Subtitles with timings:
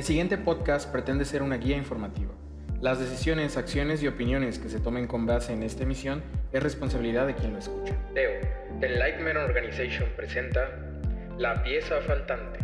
[0.00, 2.32] El siguiente podcast pretende ser una guía informativa.
[2.80, 6.22] Las decisiones, acciones y opiniones que se tomen con base en esta emisión
[6.54, 7.94] es responsabilidad de quien lo escucha.
[8.14, 8.30] Teo,
[8.80, 10.70] The Lightman Organization presenta
[11.36, 12.60] La pieza faltante.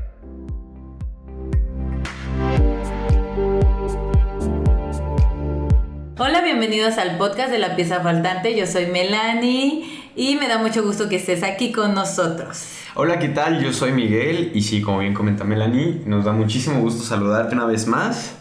[6.19, 8.57] Hola, bienvenidos al podcast de La pieza faltante.
[8.57, 12.65] Yo soy Melanie y me da mucho gusto que estés aquí con nosotros.
[12.95, 13.63] Hola, ¿qué tal?
[13.63, 17.67] Yo soy Miguel y sí, como bien comenta Melanie, nos da muchísimo gusto saludarte una
[17.67, 18.37] vez más.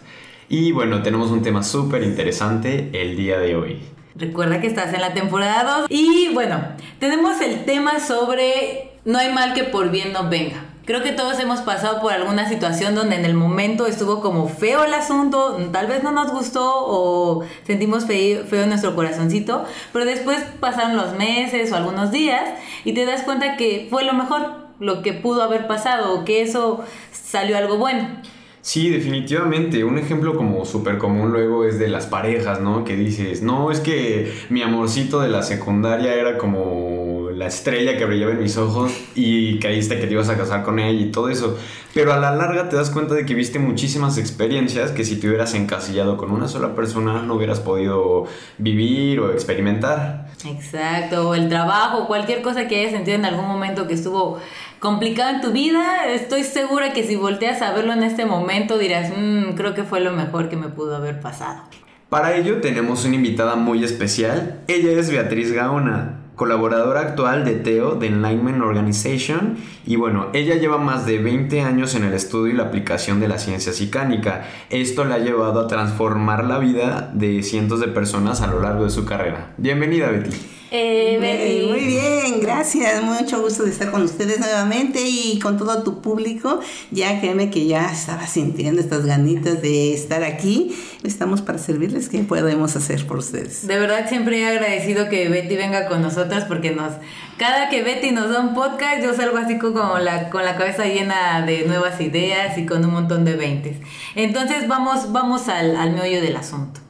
[0.48, 3.81] Y bueno, tenemos un tema súper interesante el día de hoy.
[4.16, 6.64] Recuerda que estás en la temporada 2 y bueno,
[7.00, 10.64] tenemos el tema sobre no hay mal que por bien no venga.
[10.85, 14.84] Creo que todos hemos pasado por alguna situación donde en el momento estuvo como feo
[14.84, 20.95] el asunto, tal vez no nos gustó o sentimos feo, nuestro corazoncito, pero después pasaron
[20.95, 22.44] los meses o algunos días
[22.84, 26.44] y te das cuenta que fue lo mejor, lo que pudo haber pasado o que
[26.44, 28.22] eso salió algo bueno.
[28.61, 29.83] Sí, definitivamente.
[29.83, 32.83] Un ejemplo como súper común luego es de las parejas, ¿no?
[32.83, 38.05] Que dices, no, es que mi amorcito de la secundaria era como la estrella que
[38.05, 41.30] brillaba en mis ojos y caíste que te ibas a casar con ella y todo
[41.30, 41.58] eso.
[41.94, 45.27] Pero a la larga te das cuenta de que viste muchísimas experiencias que si te
[45.27, 48.25] hubieras encasillado con una sola persona no hubieras podido
[48.58, 50.27] vivir o experimentar.
[50.45, 54.39] Exacto, o el trabajo, cualquier cosa que hayas sentido en algún momento que estuvo
[54.80, 59.11] complicado en tu vida, estoy segura que si volteas a verlo en este momento dirás,
[59.16, 61.64] mmm, creo que fue lo mejor que me pudo haber pasado.
[62.09, 64.61] Para ello tenemos una invitada muy especial.
[64.67, 70.77] Ella es Beatriz Gaona, colaboradora actual de Teo de Enlightenment Organization y bueno, ella lleva
[70.77, 74.45] más de 20 años en el estudio y la aplicación de la ciencia psicánica.
[74.69, 78.83] Esto le ha llevado a transformar la vida de cientos de personas a lo largo
[78.83, 79.53] de su carrera.
[79.58, 80.55] Bienvenida Betty.
[80.78, 83.02] Eh, muy bien, gracias.
[83.02, 86.59] Mucho gusto de estar con ustedes nuevamente y con todo tu público.
[86.92, 90.76] Ya créeme que ya estaba sintiendo estas ganitas de estar aquí.
[91.04, 92.09] Estamos para servirles.
[92.09, 93.67] ¿Qué podemos hacer por ustedes?
[93.67, 96.94] De verdad, siempre he agradecido que Betty venga con nosotras porque nos.
[97.38, 100.86] Cada que Betty nos da un podcast, yo salgo así como la, con la cabeza
[100.86, 103.78] llena de nuevas ideas y con un montón de veintes.
[104.16, 106.85] Entonces, vamos, vamos al, al meollo del asunto.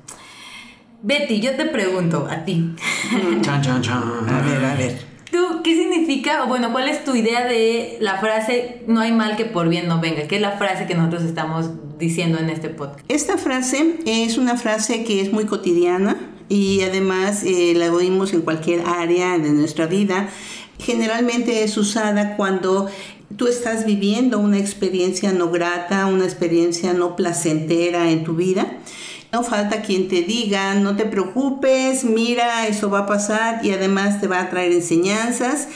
[1.05, 2.73] Betty, yo te pregunto a ti.
[3.41, 4.03] Chan, chan, chan.
[4.27, 4.97] A ver, a ver.
[5.31, 9.37] ¿Tú qué significa, o bueno, cuál es tu idea de la frase no hay mal
[9.37, 10.23] que por bien no venga?
[10.27, 13.01] ¿Qué es la frase que nosotros estamos diciendo en este podcast?
[13.07, 16.17] Esta frase es una frase que es muy cotidiana
[16.49, 20.29] y además eh, la oímos en cualquier área de nuestra vida.
[20.79, 22.89] Generalmente es usada cuando
[23.37, 28.79] tú estás viviendo una experiencia no grata, una experiencia no placentera en tu vida.
[29.35, 34.21] No falta quien te diga, no te preocupes, mira, eso va a pasar y además
[34.21, 35.67] te va a traer enseñanzas.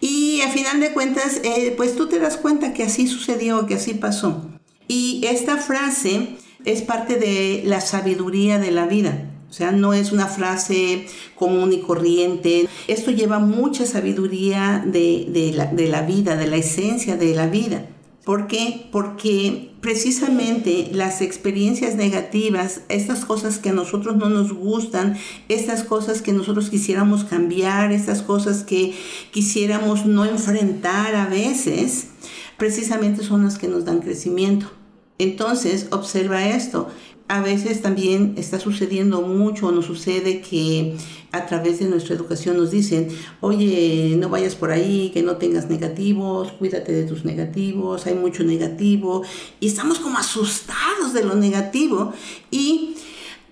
[0.00, 3.74] Y a final de cuentas, eh, pues tú te das cuenta que así sucedió, que
[3.74, 4.48] así pasó.
[4.86, 9.32] Y esta frase es parte de la sabiduría de la vida.
[9.50, 12.68] O sea, no es una frase común y corriente.
[12.86, 17.48] Esto lleva mucha sabiduría de, de, la, de la vida, de la esencia de la
[17.48, 17.84] vida.
[18.24, 18.86] ¿Por qué?
[18.92, 25.16] Porque precisamente las experiencias negativas, estas cosas que a nosotros no nos gustan,
[25.48, 28.94] estas cosas que nosotros quisiéramos cambiar, estas cosas que
[29.30, 32.08] quisiéramos no enfrentar a veces,
[32.56, 34.70] precisamente son las que nos dan crecimiento.
[35.18, 36.88] Entonces, observa esto.
[37.28, 40.96] A veces también está sucediendo mucho, nos sucede que
[41.30, 43.08] a través de nuestra educación nos dicen,
[43.42, 48.44] oye, no vayas por ahí, que no tengas negativos, cuídate de tus negativos, hay mucho
[48.44, 49.24] negativo,
[49.60, 52.14] y estamos como asustados de lo negativo
[52.50, 52.94] y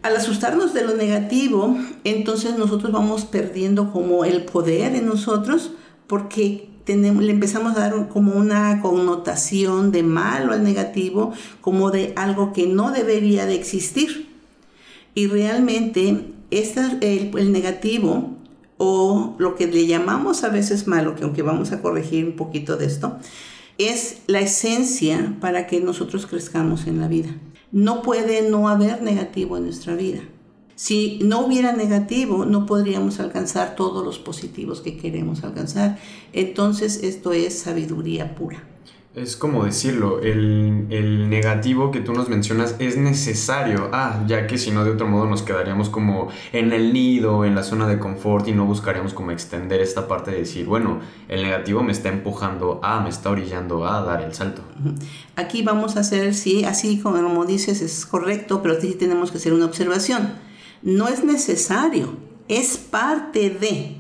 [0.03, 5.73] al asustarnos de lo negativo, entonces nosotros vamos perdiendo como el poder en nosotros
[6.07, 12.53] porque le empezamos a dar como una connotación de malo al negativo, como de algo
[12.53, 14.29] que no debería de existir.
[15.15, 18.37] Y realmente esta, el, el, negativo
[18.77, 22.77] o lo que le llamamos a veces malo, que aunque vamos a corregir un poquito
[22.77, 23.19] de esto,
[23.79, 27.31] es la esencia para que nosotros crezcamos en la vida.
[27.73, 30.21] No puede no haber negativo en nuestra vida.
[30.77, 35.99] Si no hubiera negativo, no podríamos alcanzar todos los positivos que queremos alcanzar.
[36.35, 38.63] Entonces, esto es sabiduría pura.
[39.15, 44.59] Es como decirlo, el, el, negativo que tú nos mencionas es necesario, ah, ya que
[44.59, 47.99] si no de otro modo nos quedaríamos como en el nido, en la zona de
[47.99, 52.11] confort y no buscaríamos como extender esta parte de decir, bueno, el negativo me está
[52.11, 54.61] empujando a, me está orillando a dar el salto.
[55.37, 59.55] Aquí vamos a hacer, sí, así como dices, es correcto, pero sí tenemos que hacer
[59.55, 60.45] una observación.
[60.87, 62.17] No es necesario,
[62.47, 63.97] es parte de,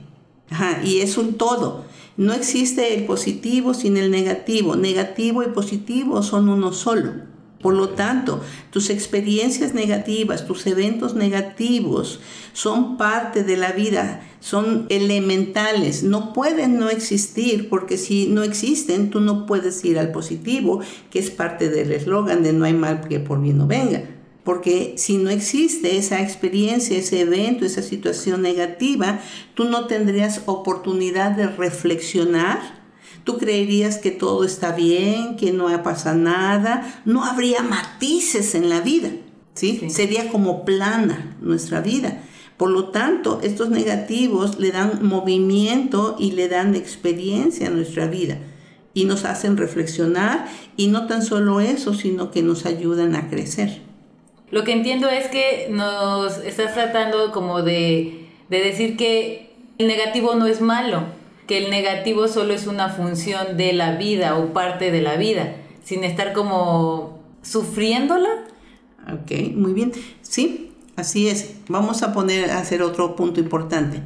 [0.48, 1.84] Ajá, y es un todo.
[2.16, 4.76] No existe el positivo sin el negativo.
[4.76, 7.14] Negativo y positivo son uno solo.
[7.60, 8.40] Por lo tanto,
[8.70, 12.20] tus experiencias negativas, tus eventos negativos
[12.52, 19.10] son parte de la vida, son elementales, no pueden no existir porque si no existen,
[19.10, 23.08] tú no puedes ir al positivo, que es parte del eslogan de no hay mal
[23.08, 24.04] que por bien no venga.
[24.46, 29.20] Porque si no existe esa experiencia, ese evento, esa situación negativa,
[29.52, 32.86] tú no tendrías oportunidad de reflexionar
[33.26, 38.80] tú creerías que todo está bien, que no pasa nada, no habría matices en la
[38.80, 39.10] vida,
[39.54, 39.90] ¿sí?
[39.90, 42.22] Sería como plana nuestra vida.
[42.56, 48.38] Por lo tanto, estos negativos le dan movimiento y le dan experiencia a nuestra vida
[48.94, 50.46] y nos hacen reflexionar
[50.76, 53.85] y no tan solo eso, sino que nos ayudan a crecer.
[54.50, 60.34] Lo que entiendo es que nos estás tratando como de, de decir que el negativo
[60.34, 61.02] no es malo,
[61.46, 65.56] que el negativo solo es una función de la vida o parte de la vida,
[65.82, 68.46] sin estar como sufriéndola.
[69.12, 69.92] Ok, muy bien.
[70.22, 71.56] Sí, así es.
[71.68, 74.02] Vamos a poner a hacer otro punto importante.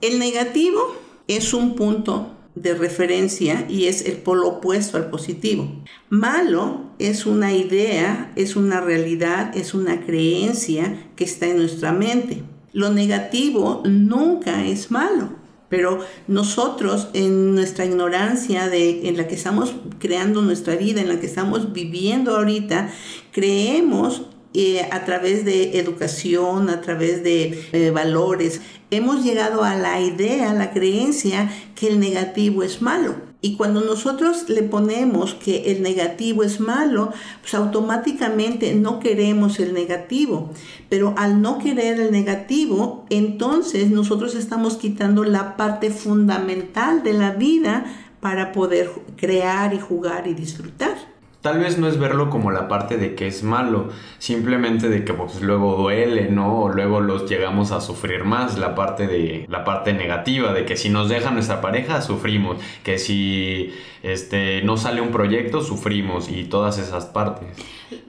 [0.00, 0.80] El negativo
[1.28, 5.70] es un punto de referencia y es el polo opuesto al positivo.
[6.08, 12.42] Malo es una idea, es una realidad, es una creencia que está en nuestra mente.
[12.72, 15.40] Lo negativo nunca es malo.
[15.68, 21.20] Pero nosotros en nuestra ignorancia de, en la que estamos creando nuestra vida, en la
[21.20, 22.92] que estamos viviendo ahorita,
[23.30, 24.22] creemos
[24.52, 28.60] eh, a través de educación, a través de eh, valores,
[28.90, 33.30] hemos llegado a la idea, a la creencia que el negativo es malo.
[33.42, 37.10] Y cuando nosotros le ponemos que el negativo es malo,
[37.40, 40.50] pues automáticamente no queremos el negativo.
[40.90, 47.30] Pero al no querer el negativo, entonces nosotros estamos quitando la parte fundamental de la
[47.30, 47.86] vida
[48.20, 51.09] para poder crear y jugar y disfrutar.
[51.40, 53.88] Tal vez no es verlo como la parte de que es malo,
[54.18, 56.64] simplemente de que pues, luego duele, ¿no?
[56.64, 60.76] O luego los llegamos a sufrir más, la parte de la parte negativa, de que
[60.76, 63.72] si nos deja nuestra pareja, sufrimos, que si
[64.02, 67.48] este no sale un proyecto, sufrimos y todas esas partes.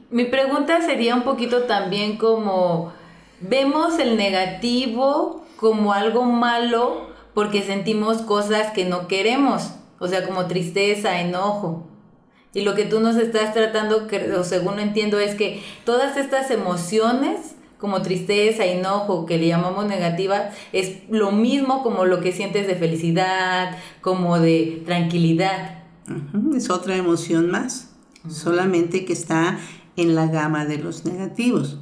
[0.09, 2.91] Mi pregunta sería un poquito también como
[3.39, 10.47] vemos el negativo como algo malo porque sentimos cosas que no queremos, o sea, como
[10.47, 11.90] tristeza, enojo.
[12.53, 14.07] Y lo que tú nos estás tratando,
[14.37, 20.49] o según entiendo, es que todas estas emociones, como tristeza, enojo, que le llamamos negativa,
[20.73, 25.79] es lo mismo como lo que sientes de felicidad, como de tranquilidad.
[26.55, 27.95] Es otra emoción más,
[28.29, 29.57] solamente que está
[29.95, 31.79] en la gama de los negativos.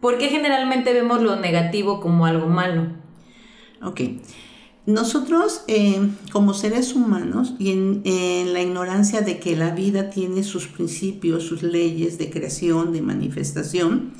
[0.00, 2.88] ¿Por qué generalmente vemos lo negativo como algo malo?
[3.82, 4.00] Ok.
[4.92, 6.00] Nosotros eh,
[6.32, 11.62] como seres humanos y en, la ignorancia de que la vida tiene sus principios, sus
[11.62, 14.12] leyes de creación, de manifestación,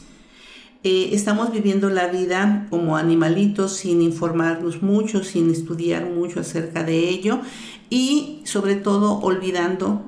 [0.85, 7.09] eh, estamos viviendo la vida como animalitos sin informarnos mucho, sin estudiar mucho acerca de
[7.09, 7.41] ello
[7.91, 10.03] y sobre todo olvidando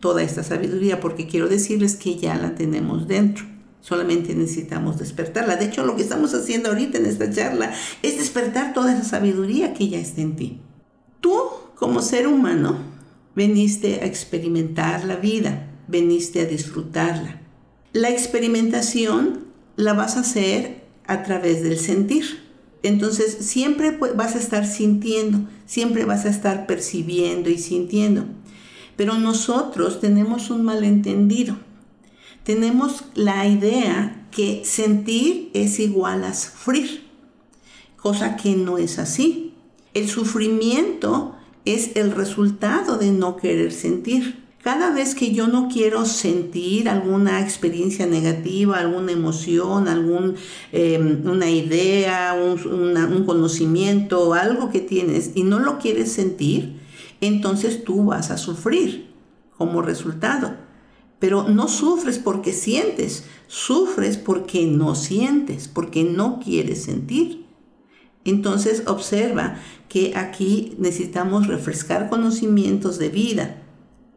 [0.00, 3.55] toda esta sabiduría porque quiero decirles que ya la tenemos dentro.
[3.86, 5.54] Solamente necesitamos despertarla.
[5.54, 7.72] De hecho, lo que estamos haciendo ahorita en esta charla
[8.02, 10.60] es despertar toda esa sabiduría que ya está en ti.
[11.20, 11.38] Tú,
[11.76, 12.78] como ser humano,
[13.36, 17.40] veniste a experimentar la vida, veniste a disfrutarla.
[17.92, 19.44] La experimentación
[19.76, 22.24] la vas a hacer a través del sentir.
[22.82, 28.24] Entonces siempre vas a estar sintiendo, siempre vas a estar percibiendo y sintiendo.
[28.96, 31.56] Pero nosotros tenemos un malentendido
[32.46, 37.02] tenemos la idea que sentir es igual a sufrir,
[37.96, 39.52] cosa que no es así.
[39.94, 41.34] El sufrimiento
[41.64, 44.44] es el resultado de no querer sentir.
[44.62, 50.34] Cada vez que yo no quiero sentir alguna experiencia negativa, alguna emoción, alguna
[50.70, 56.76] em, idea, un, un conocimiento, algo que tienes y no lo quieres sentir,
[57.20, 59.08] entonces tú vas a sufrir
[59.56, 60.65] como resultado.
[61.18, 67.46] Pero no sufres porque sientes, sufres porque no sientes, porque no quieres sentir.
[68.24, 69.56] Entonces observa
[69.88, 73.62] que aquí necesitamos refrescar conocimientos de vida,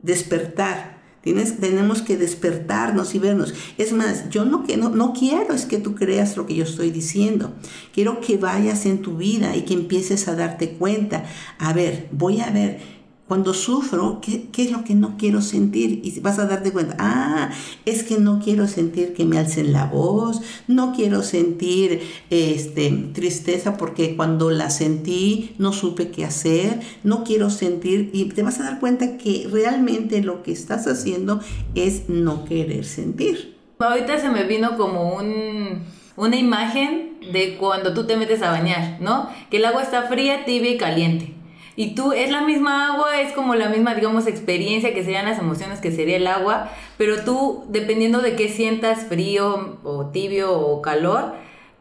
[0.01, 1.00] despertar.
[1.22, 3.53] Tienes, tenemos que despertarnos y vernos.
[3.77, 6.63] Es más, yo no, que no, no quiero es que tú creas lo que yo
[6.63, 7.53] estoy diciendo.
[7.94, 11.25] Quiero que vayas en tu vida y que empieces a darte cuenta.
[11.60, 12.99] A ver, voy a ver
[13.29, 16.01] Cuando sufro, ¿qué, ¿qué, es lo que no quiero sentir?
[16.03, 17.51] Y vas a darte cuenta, ah,
[17.86, 23.77] es que no quiero sentir que me alcen la voz, no quiero sentir este, tristeza
[23.77, 28.63] porque cuando la sentí no supe qué hacer, no quiero sentir, y te vas a
[28.63, 31.39] dar cuenta que realmente lo que estás haciendo
[31.75, 33.59] es no querer sentir.
[33.77, 35.83] Ahorita se me vino como un,
[36.15, 39.29] una imagen de cuando tú te metes a bañar, ¿no?
[39.51, 41.38] Que el agua está fría, tibia y caliente.
[41.79, 45.39] Y tú, es la misma agua, es como la misma, digamos, experiencia que serían las
[45.39, 50.81] emociones que sería el agua, pero tú, dependiendo de qué sientas, frío o tibio o
[50.81, 51.36] calor,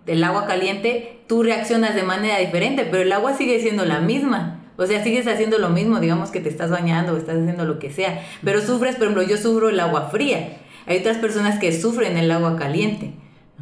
[0.07, 4.61] del agua caliente, tú reaccionas de manera diferente, pero el agua sigue siendo la misma.
[4.77, 7.81] O sea, sigues haciendo lo mismo, digamos que te estás bañando o estás haciendo lo
[7.81, 10.59] que sea, pero sufres, por ejemplo, yo sufro el agua fría.
[10.87, 13.15] Hay otras personas que sufren el agua caliente,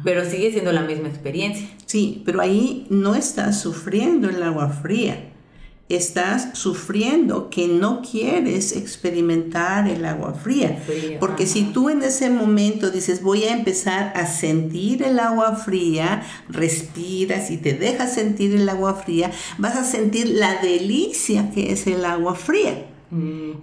[0.03, 1.67] pero sigue siendo la misma experiencia.
[1.87, 5.33] Sí, pero ahí no estás sufriendo el agua fría
[5.89, 10.83] estás sufriendo que no quieres experimentar el agua fría.
[11.19, 16.23] Porque si tú en ese momento dices voy a empezar a sentir el agua fría,
[16.49, 21.87] respiras y te dejas sentir el agua fría, vas a sentir la delicia que es
[21.87, 22.85] el agua fría.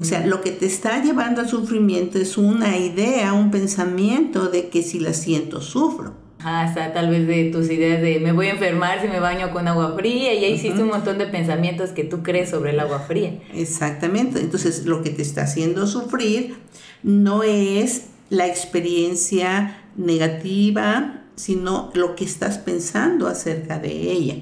[0.01, 4.71] O sea, lo que te está llevando al sufrimiento es una idea, un pensamiento de
[4.71, 8.51] que si la siento, sufro hasta tal vez de tus ideas de me voy a
[8.51, 12.05] enfermar si me baño con agua fría y ya hiciste un montón de pensamientos que
[12.05, 13.41] tú crees sobre el agua fría.
[13.55, 16.57] Exactamente, entonces lo que te está haciendo sufrir
[17.03, 24.37] no es la experiencia negativa, sino lo que estás pensando acerca de ella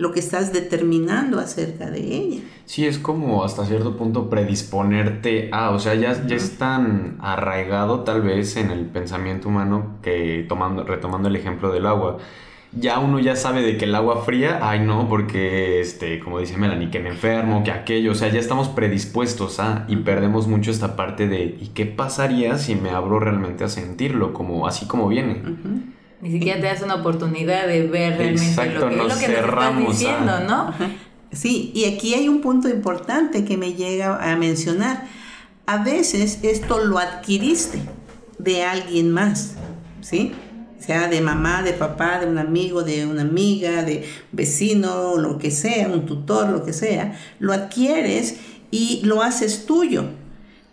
[0.00, 2.40] lo que estás determinando acerca de ella.
[2.70, 8.04] Sí, es como hasta cierto punto predisponerte a, o sea, ya, ya es tan arraigado
[8.04, 12.18] tal vez en el pensamiento humano que tomando, retomando el ejemplo del agua,
[12.70, 16.58] ya uno ya sabe de que el agua fría, ay no, porque este, como dice
[16.58, 20.70] Melanie, que me enfermo, que aquello, o sea, ya estamos predispuestos a y perdemos mucho
[20.70, 25.08] esta parte de ¿y qué pasaría si me abro realmente a sentirlo como así como
[25.08, 25.42] viene?
[26.20, 29.76] Ni siquiera te das una oportunidad de ver realmente lo que, es lo que estás
[29.76, 30.72] diciendo, ¿no?
[31.32, 35.06] Sí, y aquí hay un punto importante que me llega a mencionar.
[35.66, 37.80] A veces esto lo adquiriste
[38.38, 39.52] de alguien más,
[40.00, 40.32] ¿sí?
[40.78, 45.50] Sea de mamá, de papá, de un amigo, de una amiga, de vecino, lo que
[45.50, 47.16] sea, un tutor, lo que sea.
[47.38, 48.36] Lo adquieres
[48.70, 50.04] y lo haces tuyo.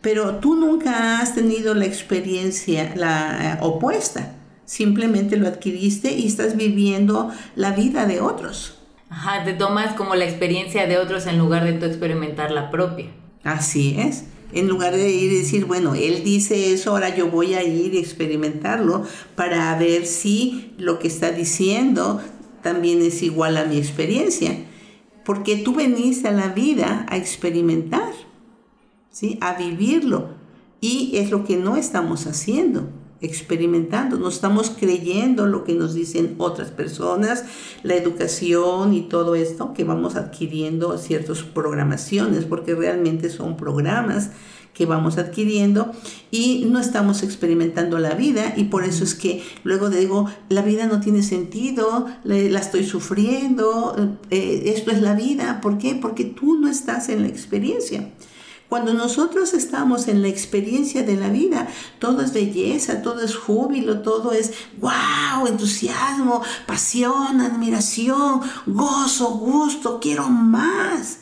[0.01, 4.33] Pero tú nunca has tenido la experiencia la eh, opuesta
[4.67, 8.76] simplemente lo adquiriste y estás viviendo la vida de otros.
[9.09, 13.07] Ajá, te tomas como la experiencia de otros en lugar de tú experimentar la propia.
[13.43, 14.25] Así es.
[14.51, 17.93] En lugar de ir y decir, bueno, él dice eso, ahora yo voy a ir
[17.93, 19.03] y experimentarlo
[19.35, 22.21] para ver si lo que está diciendo
[22.61, 24.57] también es igual a mi experiencia.
[25.23, 28.13] Porque tú veniste a la vida a experimentar,
[29.09, 29.37] ¿sí?
[29.41, 30.29] a vivirlo.
[30.79, 32.89] Y es lo que no estamos haciendo
[33.21, 37.45] experimentando, no estamos creyendo lo que nos dicen otras personas,
[37.83, 44.31] la educación y todo esto, que vamos adquiriendo ciertas programaciones, porque realmente son programas
[44.77, 45.91] que vamos adquiriendo
[46.29, 50.85] y no estamos experimentando la vida y por eso es que luego digo, la vida
[50.85, 55.95] no tiene sentido, la estoy sufriendo, eh, esto es la vida, ¿por qué?
[55.95, 58.07] Porque tú no estás en la experiencia.
[58.69, 61.69] Cuando nosotros estamos en la experiencia de la vida,
[61.99, 70.27] todo es belleza, todo es júbilo, todo es wow, entusiasmo, pasión, admiración, gozo, gusto, quiero
[70.27, 71.19] más,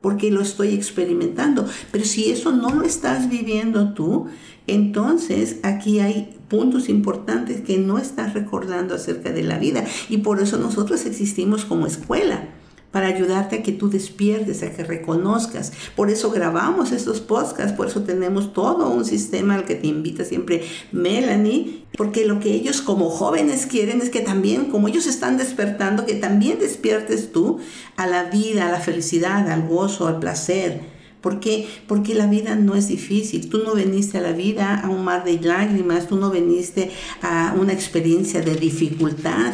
[0.00, 1.64] porque lo estoy experimentando.
[1.92, 4.26] Pero si eso no lo estás viviendo tú,
[4.66, 10.40] entonces aquí hay puntos importantes que no estás recordando acerca de la vida y por
[10.40, 12.48] eso nosotros existimos como escuela
[12.90, 15.72] para ayudarte a que tú despiertes, a que reconozcas.
[15.94, 20.24] Por eso grabamos estos podcasts, por eso tenemos todo un sistema al que te invita
[20.24, 25.36] siempre Melanie, porque lo que ellos como jóvenes quieren es que también, como ellos están
[25.36, 27.58] despertando, que también despiertes tú
[27.96, 31.00] a la vida, a la felicidad, al gozo, al placer.
[31.20, 31.68] ¿Por qué?
[31.86, 33.50] Porque la vida no es difícil.
[33.50, 37.54] Tú no veniste a la vida a un mar de lágrimas, tú no veniste a
[37.58, 39.52] una experiencia de dificultad.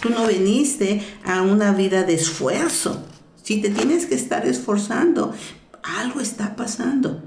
[0.00, 3.04] Tú no viniste a una vida de esfuerzo.
[3.42, 5.32] Si te tienes que estar esforzando,
[5.82, 7.22] algo está pasando.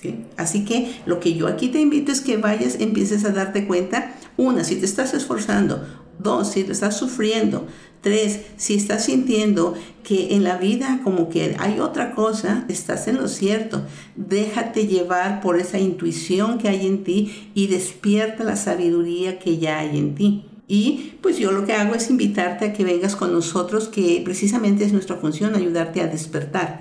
[0.00, 0.24] ¿sí?
[0.36, 4.14] Así que lo que yo aquí te invito es que vayas, empieces a darte cuenta,
[4.36, 5.84] una, si te estás esforzando,
[6.18, 7.66] dos, si te estás sufriendo,
[8.02, 9.74] tres, si estás sintiendo
[10.04, 13.82] que en la vida como que hay otra cosa, estás en lo cierto.
[14.16, 19.78] Déjate llevar por esa intuición que hay en ti y despierta la sabiduría que ya
[19.78, 20.51] hay en ti.
[20.72, 24.86] Y pues yo lo que hago es invitarte a que vengas con nosotros, que precisamente
[24.86, 26.80] es nuestra función, ayudarte a despertar.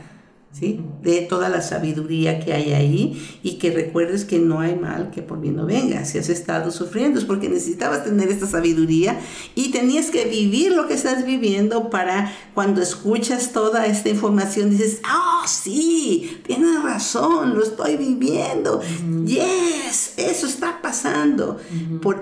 [0.54, 0.80] ¿sí?
[1.02, 5.22] De toda la sabiduría que hay ahí y que recuerdes que no hay mal que
[5.22, 6.06] por bien no venga.
[6.06, 9.20] Si has estado sufriendo es porque necesitabas tener esta sabiduría
[9.56, 15.02] y tenías que vivir lo que estás viviendo para cuando escuchas toda esta información dices,
[15.04, 18.82] oh sí, tienes razón, lo estoy viviendo.
[19.26, 21.58] Yes, eso está pasando.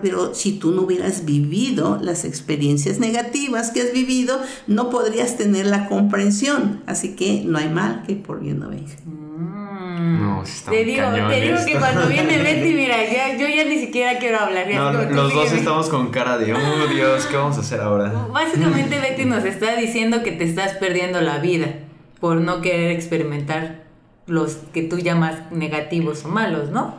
[0.01, 5.65] pero si tú no hubieras vivido las experiencias negativas que has vivido, no podrías tener
[5.65, 6.81] la comprensión.
[6.85, 8.93] Así que no hay mal que por bien no venga.
[9.05, 9.59] Mm.
[9.99, 12.97] No, te digo, te digo que cuando viene Betty, mira,
[13.37, 14.67] yo ya ni siquiera quiero hablar.
[15.11, 18.09] los dos estamos con cara de, oh Dios, ¿qué vamos a hacer ahora?
[18.31, 21.88] Básicamente Betty nos está diciendo que te estás perdiendo la vida
[22.19, 23.85] por no querer experimentar
[24.27, 26.95] los que tú llamas negativos o malos, ¿no?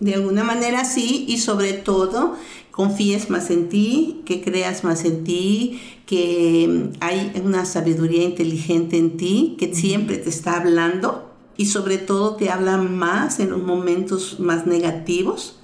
[0.00, 2.36] De alguna manera sí, y sobre todo
[2.70, 9.16] confíes más en ti, que creas más en ti, que hay una sabiduría inteligente en
[9.16, 14.40] ti que siempre te está hablando y sobre todo te habla más en los momentos
[14.40, 15.60] más negativos,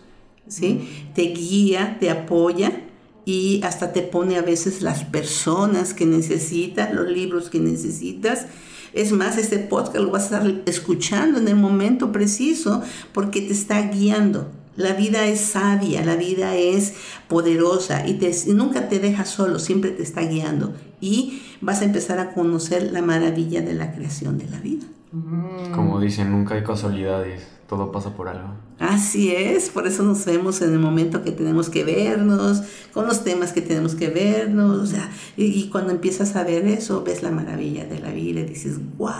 [0.46, 0.88] ¿sí?
[1.14, 2.84] Te guía, te apoya
[3.24, 8.46] y hasta te pone a veces las personas que necesitas, los libros que necesitas.
[8.92, 12.82] Es más, este podcast lo vas a estar escuchando en el momento preciso
[13.12, 14.50] porque te está guiando.
[14.76, 16.94] La vida es sabia, la vida es
[17.28, 18.18] poderosa y,
[18.52, 20.74] nunca te deja solo, siempre te está guiando.
[21.00, 24.86] Y vas a empezar a conocer la maravilla de la creación de la vida.
[25.12, 25.72] Mm.
[25.74, 28.48] Como dicen, nunca hay casualidades, todo pasa por algo.
[28.80, 32.62] Así es, por eso nos vemos en el momento que tenemos que vernos,
[32.92, 34.92] con los temas que tenemos que vernos,
[35.36, 38.80] y, y cuando empiezas a ver eso, ves la maravilla de la vida y dices,
[38.98, 39.14] wow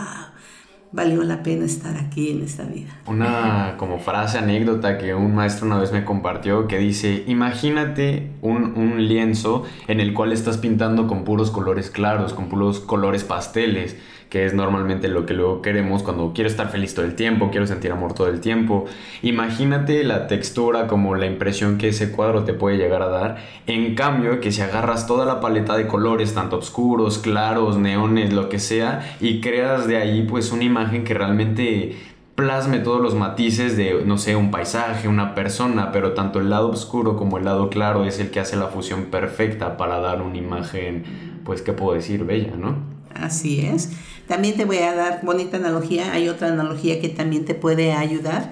[0.93, 2.91] valió la pena estar aquí en esta vida.
[3.07, 8.77] Una como frase, anécdota que un maestro una vez me compartió que dice, imagínate un,
[8.77, 13.97] un, lienzo en el cual estás pintando con puros colores claros, con puros colores pasteles
[14.31, 17.67] que es normalmente lo que luego queremos cuando quiero estar feliz todo el tiempo, quiero
[17.67, 18.87] sentir amor todo el tiempo.
[19.23, 23.39] Imagínate la textura como la impresión que ese cuadro te puede llegar a dar.
[23.67, 28.49] En cambio, que si agarras toda la paleta de colores, tanto oscuros, claros, neones, lo
[28.49, 31.97] que sea, y creas de ahí pues una imagen que realmente
[32.37, 36.71] plasme todos los matices de, no sé, un paisaje, una persona, pero tanto el lado
[36.71, 40.37] oscuro como el lado claro es el que hace la fusión perfecta para dar una
[40.37, 41.03] imagen,
[41.45, 42.25] pues, ¿qué puedo decir?
[42.25, 43.00] Bella, ¿no?
[43.15, 43.91] Así es.
[44.27, 46.13] También te voy a dar bonita analogía.
[46.13, 48.51] Hay otra analogía que también te puede ayudar.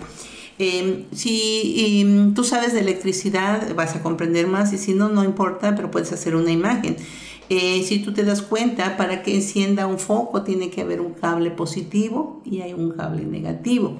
[0.58, 5.22] Em, si em, tú sabes de electricidad, vas a comprender más y si no, no
[5.22, 6.96] importa, pero puedes hacer una imagen.
[7.50, 11.14] Eh, si tú te das cuenta, para que encienda un foco tiene que haber un
[11.14, 13.96] cable positivo y hay un cable negativo.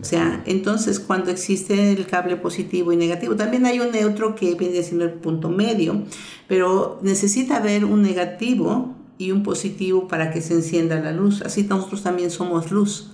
[0.00, 4.54] o sea, entonces cuando existe el cable positivo y negativo, también hay un neutro que
[4.54, 6.04] viene siendo el punto medio,
[6.46, 11.42] pero necesita haber un negativo y un positivo para que se encienda la luz.
[11.42, 13.10] Así nosotros también somos luz.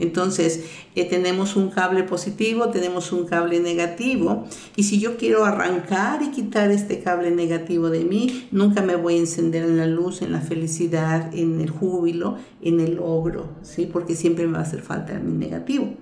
[0.00, 0.64] Entonces,
[0.96, 6.30] eh, tenemos un cable positivo, tenemos un cable negativo, y si yo quiero arrancar y
[6.30, 10.32] quitar este cable negativo de mí, nunca me voy a encender en la luz, en
[10.32, 13.86] la felicidad, en el júbilo, en el logro, ¿sí?
[13.92, 15.92] porque siempre me va a hacer falta mi negativo.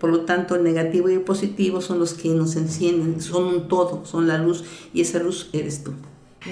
[0.00, 3.68] Por lo tanto, el negativo y el positivo son los que nos encienden, son un
[3.68, 5.92] todo, son la luz, y esa luz eres tú.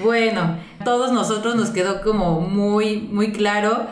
[0.01, 3.87] Bueno, todos nosotros nos quedó como muy, muy claro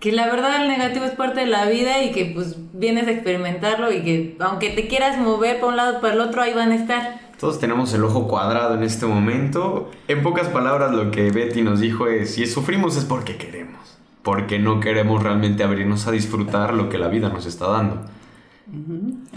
[0.00, 3.12] que la verdad el negativo es parte de la vida y que pues vienes a
[3.12, 6.72] experimentarlo y que aunque te quieras mover para un lado para el otro, ahí van
[6.72, 7.20] a estar.
[7.38, 9.90] Todos tenemos el ojo cuadrado en este momento.
[10.08, 14.58] En pocas palabras lo que Betty nos dijo es, si sufrimos es porque queremos, porque
[14.58, 18.04] no queremos realmente abrirnos a disfrutar lo que la vida nos está dando.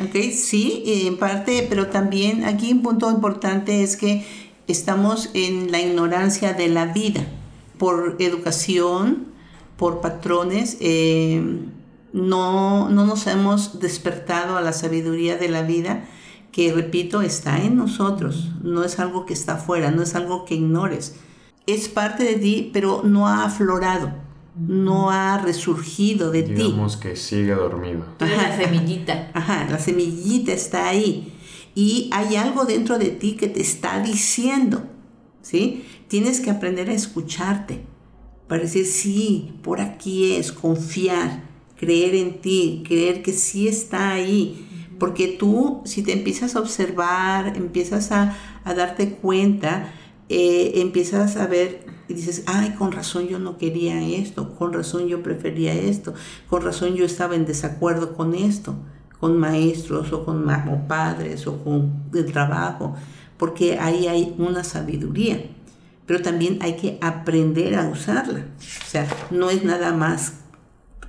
[0.02, 4.26] Ok, sí, en parte, pero también aquí un punto importante es que
[4.70, 7.26] estamos en la ignorancia de la vida
[7.78, 9.26] por educación,
[9.78, 10.78] por patrones.
[10.80, 11.42] Eh,
[12.14, 16.06] no, no nos hemos despertado a la sabiduría de la vida
[16.52, 18.52] que, repito, está en nosotros.
[18.62, 21.16] No es algo que está afuera, no es algo que ignores.
[21.66, 24.12] Es parte de ti, pero no ha aflorado,
[24.56, 26.54] no ha resurgido de ti.
[26.54, 28.06] Digamos que sigue dormido.
[28.20, 29.32] la semillita.
[29.34, 31.39] Ajá, la semillita está ahí
[31.76, 34.84] y hay algo dentro de ti que te está diciendo,
[35.42, 35.86] ¿sí?
[36.08, 37.82] Tienes que aprender a escucharte
[38.48, 41.44] para decir, sí, por aquí es, confiar,
[41.78, 44.66] creer en ti, creer que sí está ahí.
[44.98, 49.94] Porque tú, si te empiezas a observar, empiezas a, darte cuenta,
[50.28, 55.08] eh, empiezas a ver y dices, ay, con razón yo no quería esto, con razón
[55.08, 56.14] yo prefería esto,
[56.50, 58.76] con razón yo estaba en desacuerdo con esto
[59.20, 60.46] con maestros o con
[60.88, 62.96] padres o con el trabajo,
[63.38, 65.44] porque ahí hay una sabiduría,
[66.06, 68.40] pero también hay que aprender a usarla.
[68.40, 70.34] O sea, no es nada más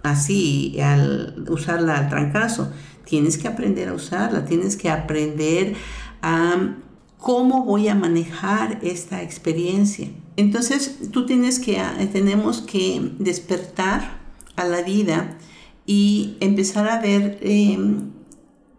[0.02, 2.70] así al usarla al trancazo.
[3.04, 5.74] Tienes que aprender a usarla, tienes que aprender
[6.22, 6.76] a
[7.18, 10.08] cómo voy a manejar esta experiencia.
[10.36, 14.20] Entonces, tú tienes que, tenemos que despertar
[14.56, 15.36] a la vida
[15.90, 18.12] y empezar a ver em,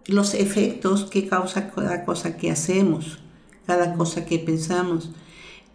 [0.05, 3.19] los efectos que causa cada cosa que hacemos,
[3.67, 5.11] cada cosa que pensamos.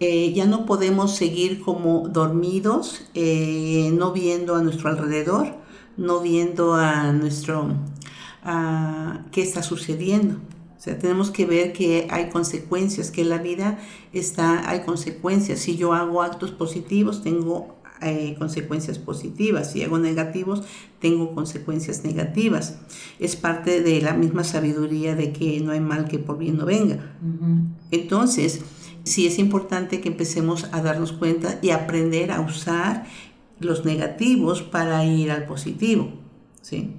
[0.01, 5.57] Eh, ya no podemos seguir como dormidos, eh, no viendo a nuestro alrededor,
[5.99, 7.68] no viendo a nuestro,
[8.42, 10.37] a qué está sucediendo.
[10.79, 13.79] O sea, tenemos que ver que hay consecuencias, que la vida
[14.14, 15.59] está, hay consecuencias.
[15.59, 19.72] Si yo hago actos positivos, tengo eh, consecuencias positivas.
[19.72, 20.62] Si hago negativos,
[21.00, 22.78] tengo consecuencias negativas.
[23.18, 26.66] Es parte de la misma sabiduría de que no hay mal que por bien no
[26.66, 26.98] venga.
[27.90, 28.61] Entonces,
[29.04, 33.06] sí es importante que empecemos a darnos cuenta y aprender a usar
[33.61, 36.11] los negativos para ir al positivo.
[36.61, 36.90] ¿sí?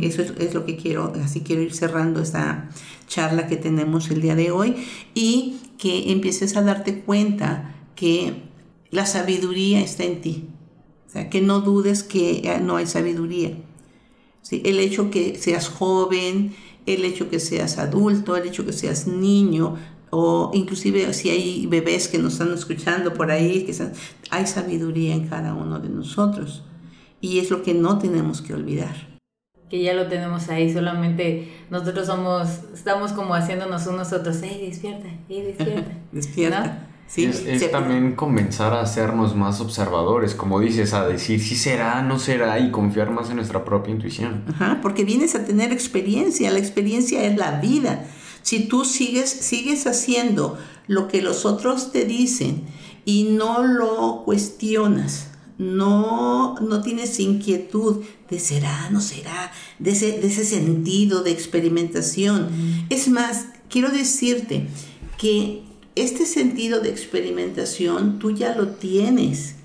[0.00, 2.70] Eso es, es, lo que quiero, así quiero ir cerrando esta
[3.08, 4.76] charla que tenemos el día de hoy
[5.14, 8.46] y que empieces a darte cuenta que
[8.90, 10.48] la sabiduría está en ti.
[11.06, 13.56] O sea, que no dudes que no hay sabiduría.
[14.42, 14.62] ¿Sí?
[14.64, 16.54] El hecho que seas joven,
[16.86, 19.76] el hecho que seas adulto, el hecho que seas niño,
[20.10, 23.74] o inclusive si hay bebés que nos están escuchando por ahí, que
[24.30, 26.62] hay sabiduría en cada uno de nosotros.
[27.20, 29.16] Y es lo que no tenemos que olvidar
[29.68, 35.08] que ya lo tenemos ahí, solamente nosotros somos, estamos como haciéndonos unos otros, ¡Ey, despierta!
[35.28, 35.92] ¡Ey, despierta!
[36.12, 36.88] despierta.
[37.08, 42.18] Sí, es, también comenzar a hacernos más observadores, como dices, a decir si será, no
[42.18, 44.44] será y confiar más en nuestra propia intuición.
[44.48, 48.06] Ajá, porque vienes a tener experiencia, la experiencia es la vida.
[48.42, 52.64] Si tú sigues, sigues haciendo lo que los otros te dicen
[53.04, 60.26] y no lo cuestionas, no, no tienes inquietud de será, no será, de ese, de
[60.26, 62.48] ese sentido de experimentación.
[62.90, 64.68] Es más, quiero decirte
[65.18, 65.62] que
[65.96, 69.56] este sentido de experimentación tú ya lo tienes.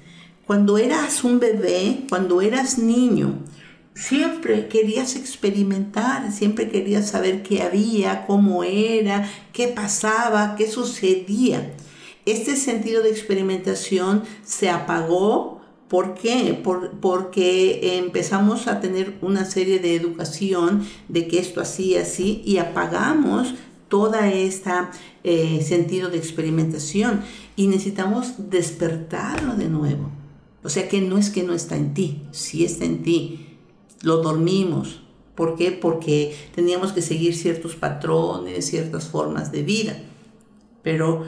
[0.48, 3.40] Cuando eras un bebé, cuando eras niño,
[3.94, 11.74] siempre querías experimentar, siempre querías saber qué había, cómo era, qué pasaba, qué sucedía.
[12.26, 16.58] Este sentido de experimentación se apagó ¿Por qué?
[17.02, 23.56] porque empezamos a tener una serie de educación de que esto así, así, y apagamos
[23.90, 24.92] toda esta
[25.24, 27.22] eh, sentido de experimentación
[27.56, 30.10] y necesitamos despertarlo de nuevo.
[30.64, 33.58] O sea que no es que no está en ti, sí está en ti.
[34.02, 35.02] Lo dormimos.
[35.36, 35.72] ¿Por qué?
[35.72, 39.98] Porque teníamos que seguir ciertos patrones, ciertas formas de vida.
[40.84, 41.24] Pero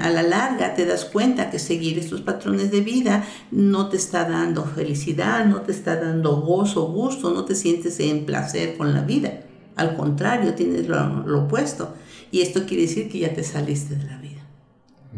[0.00, 4.28] a la larga te das cuenta que seguir estos patrones de vida no te está
[4.28, 9.00] dando felicidad, no te está dando gozo, gusto, no te sientes en placer con la
[9.00, 9.44] vida.
[9.76, 11.94] Al contrario, tienes lo, lo opuesto.
[12.30, 14.40] Y esto quiere decir que ya te saliste de la vida.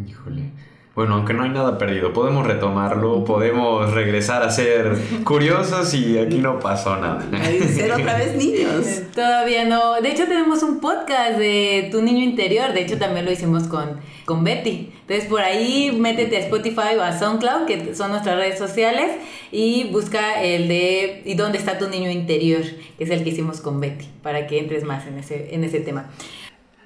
[0.08, 0.50] Híjole.
[0.94, 4.94] Bueno, aunque no hay nada perdido, podemos retomarlo, podemos regresar a ser
[5.24, 7.24] curiosos y aquí no pasó nada.
[7.66, 9.00] ser otra vez niños.
[9.14, 10.02] Todavía no.
[10.02, 12.74] De hecho, tenemos un podcast de tu niño interior.
[12.74, 14.92] De hecho, también lo hicimos con, con Betty.
[15.00, 19.12] Entonces, por ahí métete a Spotify o a SoundCloud, que son nuestras redes sociales,
[19.50, 22.64] y busca el de ¿Y dónde está tu niño interior?
[22.98, 25.80] Que es el que hicimos con Betty, para que entres más en ese, en ese
[25.80, 26.10] tema.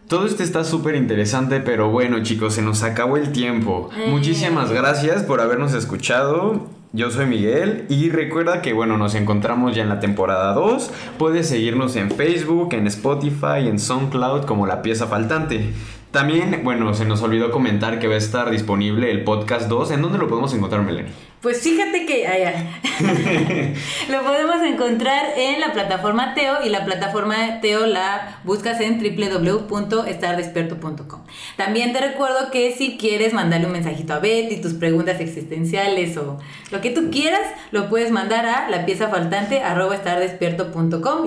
[0.09, 3.91] Todo esto está súper interesante, pero bueno chicos, se nos acabó el tiempo.
[4.09, 6.69] Muchísimas gracias por habernos escuchado.
[6.93, 10.93] Yo soy Miguel y recuerda que bueno, nos encontramos ya en la temporada 2.
[11.19, 15.73] Puedes seguirnos en Facebook, en Spotify, en SoundCloud como la pieza faltante.
[16.13, 19.91] También, bueno, se nos olvidó comentar que va a estar disponible el podcast 2.
[19.91, 21.11] ¿En dónde lo podemos encontrar, Melanie?
[21.47, 22.81] Pues fíjate que allá
[24.09, 31.21] lo podemos encontrar en la plataforma Teo y la plataforma Teo la buscas en www.estardespierto.com.
[31.57, 36.41] También te recuerdo que si quieres mandarle un mensajito a Betty, tus preguntas existenciales o
[36.73, 39.63] lo que tú quieras, lo puedes mandar a la pieza faltante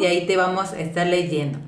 [0.02, 1.60] y ahí te vamos a estar leyendo.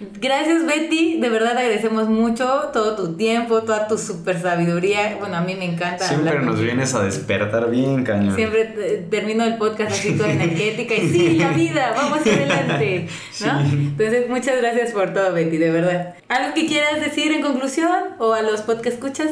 [0.00, 5.16] Gracias Betty, de verdad agradecemos mucho todo tu tiempo, toda tu super sabiduría.
[5.18, 6.06] Bueno, a mí me encanta.
[6.06, 8.36] Siempre nos vienes a despertar bien, cañón.
[8.36, 8.64] Siempre
[9.10, 13.08] termino el podcast así toda energética y sí, la vida, vamos adelante.
[13.40, 13.60] ¿no?
[13.60, 16.14] Entonces, muchas gracias por todo, Betty, de verdad.
[16.28, 19.30] ¿Algo que quieras decir en conclusión o a los podcast escuchas?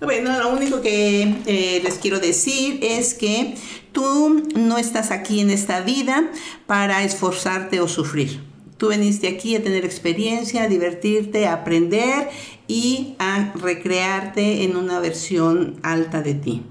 [0.00, 3.54] Bueno, lo único que eh, les quiero decir es que
[3.92, 6.24] tú no estás aquí en esta vida
[6.66, 8.49] para esforzarte o sufrir.
[8.80, 12.30] Tú veniste aquí a tener experiencia, a divertirte, a aprender
[12.66, 16.62] y a recrearte en una versión alta de ti.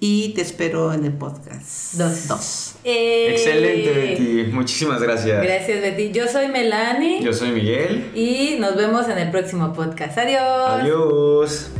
[0.00, 2.74] Y te espero en el podcast Dos.
[2.84, 4.16] Eh, Excelente.
[4.18, 5.42] Sí, muchísimas gracias.
[5.42, 6.12] Gracias, Betty.
[6.12, 7.22] Yo soy Melanie.
[7.22, 8.10] Yo soy Miguel.
[8.14, 10.18] Y nos vemos en el próximo podcast.
[10.18, 10.82] Adiós.
[10.82, 11.70] Adiós.